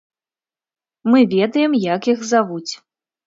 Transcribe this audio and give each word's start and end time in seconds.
Мы 1.11 1.19
ведаем, 1.35 1.77
як 1.95 2.01
іх 2.13 2.19
завуць. 2.33 2.73